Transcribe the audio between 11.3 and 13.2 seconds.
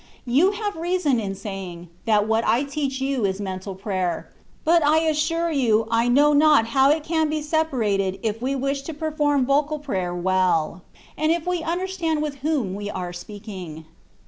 if we understand with whom we are